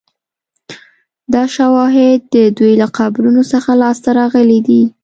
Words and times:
دا 1.33 1.43
شواهد 1.55 2.19
د 2.35 2.35
دوی 2.57 2.73
له 2.81 2.87
قبرونو 2.97 3.41
څخه 3.51 3.69
لاسته 3.81 4.09
راغلي 4.19 4.59
دي 4.67 4.81